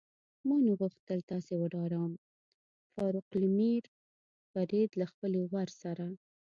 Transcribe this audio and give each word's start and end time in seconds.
ما 0.47 0.55
نه 0.65 0.73
غوښتل 0.79 1.19
تاسې 1.31 1.53
وډاروم، 1.61 2.11
فاروقلومیو 2.93 3.91
فرید 4.51 4.89
له 4.99 5.05
خپلې 5.11 5.41
ورسره. 5.53 6.05